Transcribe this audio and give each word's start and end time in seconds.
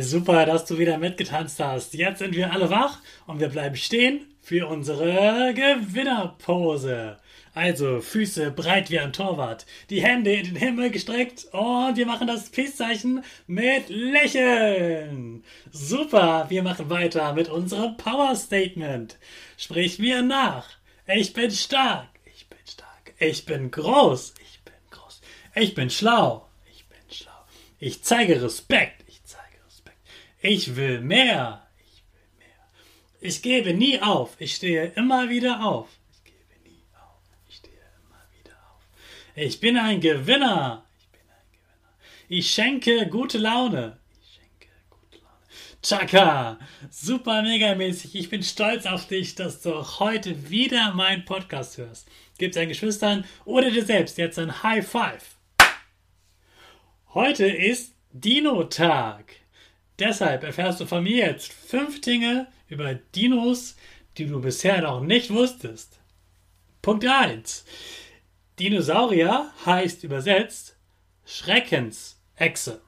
Super, 0.00 0.46
dass 0.46 0.64
du 0.64 0.78
wieder 0.78 0.98
mitgetanzt 0.98 1.58
hast. 1.58 1.94
Jetzt 1.94 2.20
sind 2.20 2.34
wir 2.36 2.52
alle 2.52 2.70
wach 2.70 3.00
und 3.26 3.40
wir 3.40 3.48
bleiben 3.48 3.76
stehen 3.76 4.26
für 4.40 4.68
unsere 4.68 5.52
Gewinnerpose. 5.54 7.16
Also 7.54 8.00
Füße 8.00 8.50
breit 8.50 8.90
wie 8.90 8.98
ein 8.98 9.12
Torwart, 9.12 9.64
die 9.88 10.02
Hände 10.02 10.32
in 10.32 10.44
den 10.44 10.56
Himmel 10.56 10.90
gestreckt 10.90 11.46
und 11.52 11.96
wir 11.96 12.04
machen 12.04 12.26
das 12.26 12.50
Peace-Zeichen 12.50 13.24
mit 13.46 13.88
Lächeln. 13.88 15.44
Super, 15.70 16.46
wir 16.48 16.64
machen 16.64 16.90
weiter 16.90 17.32
mit 17.32 17.48
unserem 17.48 17.96
Power-Statement. 17.96 19.18
Sprich 19.56 20.00
mir 20.00 20.22
nach. 20.22 20.68
Ich 21.06 21.32
bin 21.32 21.50
stark. 21.52 22.08
Ich 22.24 22.48
bin 22.48 22.58
stark. 22.66 23.14
Ich 23.18 23.44
bin 23.44 23.70
groß. 23.70 24.34
Ich 24.42 24.60
bin 24.64 24.74
groß. 24.90 25.20
Ich 25.54 25.74
bin 25.74 25.90
schlau. 25.90 26.48
Ich 26.72 26.84
bin 26.86 26.98
schlau. 27.08 27.30
Ich 27.78 28.02
zeige 28.02 28.42
Respekt. 28.42 28.93
Ich 30.46 30.76
will 30.76 31.00
mehr. 31.00 31.66
Ich 31.78 32.02
will 32.12 32.20
mehr. 32.38 32.68
Ich 33.22 33.40
gebe 33.40 33.72
nie 33.72 33.98
auf. 34.02 34.36
Ich 34.38 34.56
stehe 34.56 34.92
immer 34.94 35.30
wieder 35.30 35.64
auf. 35.64 35.88
Ich 36.12 36.22
gebe 36.22 36.68
nie 36.68 36.84
auf. 36.92 37.22
Ich 37.48 37.56
stehe 37.56 37.72
immer 37.72 38.20
wieder 38.38 38.54
auf. 38.70 38.82
Ich 39.34 39.58
bin 39.58 39.78
ein 39.78 40.02
Gewinner. 40.02 40.84
Ich 40.92 41.10
bin 41.10 41.22
ein 41.22 41.40
Gewinner. 41.56 41.88
Ich 42.28 42.50
schenke 42.50 43.08
gute 43.08 43.38
Laune. 43.38 43.98
Ich 44.20 44.34
schenke 44.34 44.68
gute 44.90 45.16
Laune. 45.16 45.80
Chaka, 45.80 46.58
super 46.90 47.40
mega 47.40 47.74
mäßig. 47.74 48.14
Ich 48.14 48.28
bin 48.28 48.42
stolz 48.42 48.84
auf 48.84 49.08
dich, 49.08 49.34
dass 49.36 49.62
du 49.62 49.82
heute 49.98 50.50
wieder 50.50 50.92
meinen 50.92 51.24
Podcast 51.24 51.78
hörst. 51.78 52.06
Gib 52.36 52.52
deinen 52.52 52.68
Geschwistern 52.68 53.24
oder 53.46 53.70
dir 53.70 53.86
selbst 53.86 54.18
jetzt 54.18 54.38
ein 54.38 54.62
High 54.62 54.86
Five. 54.86 55.38
Heute 57.14 57.46
ist 57.46 57.94
Dino-Tag. 58.12 59.43
Deshalb 59.98 60.42
erfährst 60.42 60.80
du 60.80 60.86
von 60.86 61.04
mir 61.04 61.26
jetzt 61.26 61.52
fünf 61.52 62.00
Dinge 62.00 62.48
über 62.68 62.94
Dinos, 62.94 63.76
die 64.18 64.26
du 64.26 64.40
bisher 64.40 64.80
noch 64.82 65.00
nicht 65.00 65.30
wusstest. 65.30 65.98
Punkt 66.82 67.06
1. 67.06 67.64
Dinosaurier 68.58 69.50
heißt 69.64 70.04
übersetzt 70.04 70.76
Schreckensechse. 71.24 72.80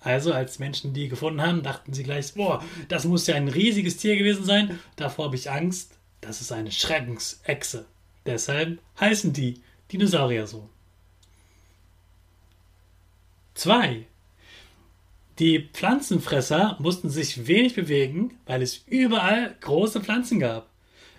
Also 0.00 0.32
als 0.32 0.58
Menschen 0.58 0.94
die 0.94 1.08
gefunden 1.08 1.42
haben, 1.42 1.62
dachten 1.62 1.92
sie 1.92 2.04
gleich, 2.04 2.34
boah, 2.34 2.64
das 2.88 3.04
muss 3.04 3.26
ja 3.26 3.34
ein 3.34 3.48
riesiges 3.48 3.96
Tier 3.96 4.16
gewesen 4.16 4.44
sein. 4.44 4.78
Davor 4.96 5.26
habe 5.26 5.36
ich 5.36 5.50
Angst. 5.50 5.98
Das 6.20 6.40
ist 6.40 6.52
eine 6.52 6.72
Schreckensechse. 6.72 7.86
Deshalb 8.26 8.80
heißen 9.00 9.32
die 9.32 9.62
Dinosaurier 9.92 10.46
so. 10.46 10.68
2. 13.54 14.06
Die 15.38 15.68
Pflanzenfresser 15.72 16.76
mussten 16.80 17.10
sich 17.10 17.46
wenig 17.46 17.74
bewegen, 17.74 18.38
weil 18.46 18.60
es 18.60 18.82
überall 18.88 19.54
große 19.60 20.00
Pflanzen 20.00 20.40
gab. 20.40 20.68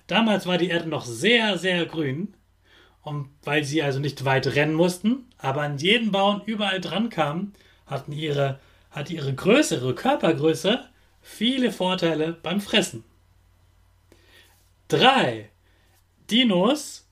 Damals 0.07 0.45
war 0.45 0.57
die 0.57 0.67
Erde 0.67 0.89
noch 0.89 1.05
sehr, 1.05 1.57
sehr 1.57 1.85
grün, 1.85 2.33
und 3.01 3.29
weil 3.43 3.63
sie 3.63 3.81
also 3.81 3.99
nicht 3.99 4.25
weit 4.25 4.47
rennen 4.47 4.73
mussten, 4.73 5.25
aber 5.37 5.61
an 5.61 5.77
jeden 5.77 6.11
Baum 6.11 6.41
überall 6.45 6.81
dran 6.81 7.09
kamen, 7.09 7.53
hatten 7.85 8.11
ihre, 8.11 8.59
hatte 8.91 9.13
ihre 9.13 9.33
Größe, 9.33 9.75
ihre 9.75 9.95
Körpergröße 9.95 10.85
viele 11.21 11.71
Vorteile 11.71 12.33
beim 12.33 12.59
Fressen. 12.59 13.05
3. 14.89 15.49
Dinos 16.29 17.07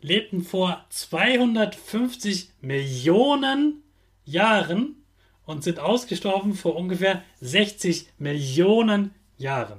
lebten 0.00 0.42
vor 0.42 0.84
250 0.90 2.50
Millionen 2.60 3.82
Jahren 4.24 4.97
und 5.48 5.64
sind 5.64 5.80
ausgestorben 5.80 6.52
vor 6.52 6.76
ungefähr 6.76 7.22
60 7.40 8.10
Millionen 8.18 9.14
Jahren. 9.38 9.78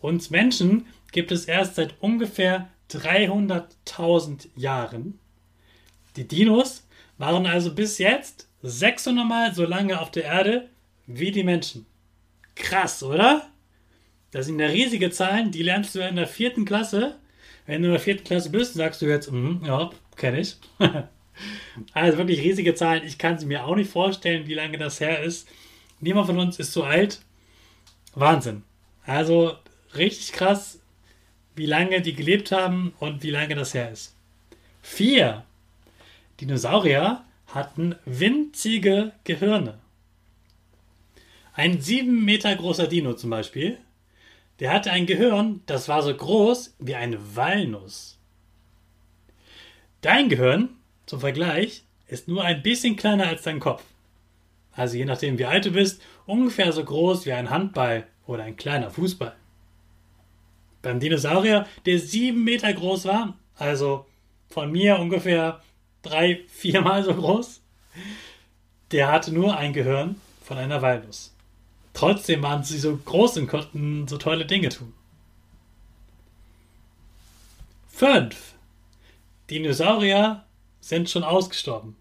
Uns 0.00 0.28
Menschen 0.28 0.86
gibt 1.12 1.32
es 1.32 1.46
erst 1.46 1.76
seit 1.76 1.94
ungefähr 2.02 2.68
300.000 2.90 4.48
Jahren. 4.54 5.18
Die 6.16 6.28
Dinos 6.28 6.86
waren 7.16 7.46
also 7.46 7.74
bis 7.74 7.96
jetzt 7.96 8.46
600 8.60 9.26
Mal 9.26 9.54
so 9.54 9.64
lange 9.64 9.98
auf 9.98 10.10
der 10.10 10.24
Erde 10.24 10.68
wie 11.06 11.30
die 11.30 11.42
Menschen. 11.42 11.86
Krass, 12.54 13.02
oder? 13.02 13.48
Das 14.30 14.44
sind 14.44 14.60
ja 14.60 14.66
riesige 14.66 15.10
Zahlen, 15.10 15.52
die 15.52 15.62
lernst 15.62 15.94
du 15.94 16.06
in 16.06 16.16
der 16.16 16.26
vierten 16.26 16.66
Klasse. 16.66 17.16
Wenn 17.64 17.80
du 17.80 17.88
in 17.88 17.92
der 17.92 18.00
vierten 18.00 18.24
Klasse 18.24 18.50
bist, 18.50 18.74
sagst 18.74 19.00
du 19.00 19.06
jetzt, 19.06 19.32
mm, 19.32 19.64
ja, 19.64 19.88
kenne 20.16 20.40
ich. 20.40 20.56
Also 21.92 22.18
wirklich 22.18 22.40
riesige 22.40 22.74
Zahlen. 22.74 23.04
Ich 23.04 23.18
kann 23.18 23.38
sie 23.38 23.46
mir 23.46 23.64
auch 23.64 23.76
nicht 23.76 23.90
vorstellen, 23.90 24.46
wie 24.46 24.54
lange 24.54 24.78
das 24.78 25.00
her 25.00 25.22
ist. 25.22 25.48
Niemand 26.00 26.26
von 26.26 26.38
uns 26.38 26.58
ist 26.58 26.72
so 26.72 26.84
alt. 26.84 27.20
Wahnsinn. 28.14 28.62
Also 29.04 29.56
richtig 29.94 30.32
krass, 30.32 30.80
wie 31.54 31.66
lange 31.66 32.00
die 32.00 32.14
gelebt 32.14 32.52
haben 32.52 32.94
und 33.00 33.22
wie 33.22 33.30
lange 33.30 33.54
das 33.54 33.74
her 33.74 33.90
ist. 33.90 34.14
Vier. 34.82 35.44
Dinosaurier 36.40 37.24
hatten 37.46 37.94
winzige 38.04 39.12
Gehirne. 39.24 39.78
Ein 41.52 41.80
sieben 41.80 42.24
Meter 42.24 42.54
großer 42.56 42.88
Dino 42.88 43.14
zum 43.14 43.30
Beispiel, 43.30 43.78
der 44.60 44.72
hatte 44.72 44.90
ein 44.90 45.06
Gehirn, 45.06 45.62
das 45.66 45.88
war 45.88 46.02
so 46.02 46.14
groß 46.14 46.74
wie 46.80 46.94
eine 46.96 47.36
Walnuss. 47.36 48.18
Dein 50.00 50.28
Gehirn 50.28 50.70
zum 51.06 51.20
Vergleich 51.20 51.84
ist 52.06 52.28
nur 52.28 52.44
ein 52.44 52.62
bisschen 52.62 52.96
kleiner 52.96 53.26
als 53.28 53.42
dein 53.42 53.60
Kopf. 53.60 53.82
Also 54.72 54.96
je 54.96 55.04
nachdem, 55.04 55.38
wie 55.38 55.44
alt 55.44 55.64
du 55.64 55.70
bist, 55.70 56.02
ungefähr 56.26 56.72
so 56.72 56.84
groß 56.84 57.26
wie 57.26 57.32
ein 57.32 57.50
Handball 57.50 58.06
oder 58.26 58.44
ein 58.44 58.56
kleiner 58.56 58.90
Fußball. 58.90 59.34
Beim 60.82 61.00
Dinosaurier, 61.00 61.66
der 61.86 61.98
sieben 61.98 62.44
Meter 62.44 62.72
groß 62.72 63.06
war, 63.06 63.34
also 63.56 64.06
von 64.48 64.70
mir 64.70 64.98
ungefähr 64.98 65.62
drei, 66.02 66.42
viermal 66.48 67.04
so 67.04 67.14
groß, 67.14 67.60
der 68.90 69.10
hatte 69.10 69.32
nur 69.32 69.56
ein 69.56 69.72
Gehirn 69.72 70.20
von 70.42 70.58
einer 70.58 70.82
Walnuss. 70.82 71.34
Trotzdem 71.94 72.42
waren 72.42 72.64
sie 72.64 72.78
so 72.78 72.96
groß 72.96 73.38
und 73.38 73.46
konnten 73.46 74.06
so 74.08 74.18
tolle 74.18 74.46
Dinge 74.46 74.68
tun. 74.68 74.92
5. 77.88 78.54
Dinosaurier 79.48 80.43
sind 80.88 81.08
schon 81.08 81.24
ausgestorben. 81.24 81.96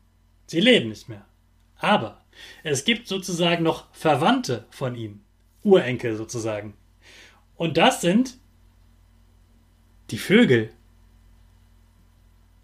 Sie 0.46 0.60
leben 0.60 0.90
nicht 0.90 1.08
mehr. 1.08 1.26
Aber 1.78 2.22
es 2.64 2.84
gibt 2.84 3.08
sozusagen 3.08 3.64
noch 3.64 3.86
Verwandte 3.94 4.66
von 4.72 4.96
ihnen. 4.96 5.24
Urenkel 5.64 6.18
sozusagen. 6.18 6.74
Und 7.56 7.78
das 7.78 8.02
sind 8.02 8.38
die 10.12 10.18
Vögel. 10.18 10.70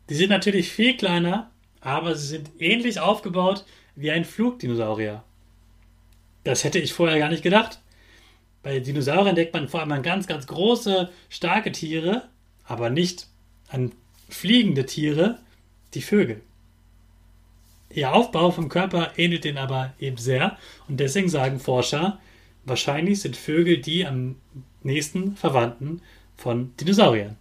Die 0.09 0.15
sind 0.15 0.29
natürlich 0.29 0.69
viel 0.69 0.97
kleiner, 0.97 1.51
aber 1.79 2.15
sie 2.15 2.27
sind 2.27 2.49
ähnlich 2.59 2.99
aufgebaut 2.99 3.63
wie 3.95 4.11
ein 4.11 4.25
Flugdinosaurier. 4.25 5.23
Das 6.43 6.65
hätte 6.65 6.79
ich 6.79 6.93
vorher 6.93 7.19
gar 7.19 7.29
nicht 7.29 7.43
gedacht. 7.43 7.79
Bei 8.61 8.81
Dinosauriern 8.81 9.35
denkt 9.35 9.53
man 9.53 9.69
vor 9.69 9.79
allem 9.79 9.93
an 9.93 10.03
ganz, 10.03 10.27
ganz 10.27 10.47
große, 10.47 11.09
starke 11.29 11.71
Tiere, 11.71 12.27
aber 12.65 12.89
nicht 12.89 13.27
an 13.69 13.93
fliegende 14.27 14.85
Tiere, 14.85 15.39
die 15.93 16.01
Vögel. 16.01 16.41
Ihr 17.91 18.13
Aufbau 18.13 18.51
vom 18.51 18.69
Körper 18.69 19.13
ähnelt 19.17 19.43
den 19.43 19.57
aber 19.57 19.93
eben 19.99 20.17
sehr 20.17 20.57
und 20.87 20.99
deswegen 20.99 21.29
sagen 21.29 21.59
Forscher, 21.59 22.19
wahrscheinlich 22.65 23.21
sind 23.21 23.35
Vögel 23.35 23.77
die 23.79 24.05
am 24.05 24.35
nächsten 24.83 25.35
Verwandten 25.35 26.01
von 26.35 26.75
Dinosauriern. 26.77 27.37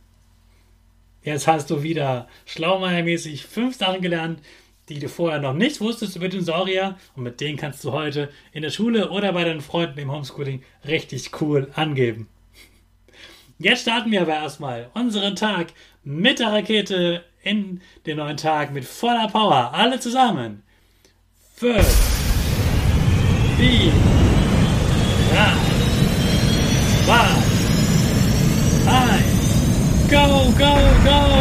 Jetzt 1.23 1.47
hast 1.47 1.71
du 1.71 1.83
wieder 1.83 2.29
schlaumeiermäßig 2.47 3.45
fünf 3.45 3.77
Sachen 3.77 4.01
gelernt, 4.01 4.41
die 4.89 4.99
du 4.99 5.09
vorher 5.09 5.41
noch 5.41 5.53
nicht 5.53 5.81
wusstest 5.81 6.17
über 6.17 6.29
Dinosaurier 6.29 6.97
und 7.15 7.25
mit 7.25 7.41
denen 7.41 7.59
kannst 7.59 7.85
du 7.85 7.93
heute 7.93 8.31
in 8.53 8.63
der 8.63 8.71
Schule 8.71 9.11
oder 9.11 9.33
bei 9.35 9.45
deinen 9.45 9.61
Freunden 9.61 9.99
im 9.99 10.11
Homeschooling 10.11 10.63
richtig 10.87 11.41
cool 11.43 11.71
angeben. 11.75 12.29
Jetzt 13.59 13.83
starten 13.83 14.11
wir 14.13 14.23
aber 14.23 14.35
erstmal 14.35 14.89
unseren 14.95 15.37
Tag 15.37 15.73
mit 16.05 16.39
der 16.39 16.53
Rakete 16.53 17.25
in 17.49 17.81
den 18.07 18.19
neuen 18.19 18.37
Tag 18.37 18.73
mit 18.73 18.85
voller 18.85 19.29
Power. 19.29 19.73
Alle 19.73 19.99
zusammen. 19.99 20.63
5, 21.57 21.85
4, 23.57 23.93
3, 25.33 25.53
2, 27.05 27.15
1. 28.87 29.39
Go, 30.11 30.53
go, 30.57 30.75
go! 31.05 31.38